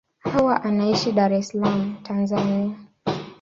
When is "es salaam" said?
1.31-2.03